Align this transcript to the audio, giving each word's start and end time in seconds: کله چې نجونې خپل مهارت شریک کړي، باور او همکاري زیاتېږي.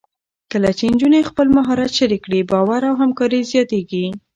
کله 0.51 0.69
چې 0.77 0.83
نجونې 0.93 1.19
خپل 1.29 1.47
مهارت 1.57 1.91
شریک 1.97 2.21
کړي، 2.25 2.41
باور 2.51 2.81
او 2.89 2.93
همکاري 3.01 3.41
زیاتېږي. 3.51 4.05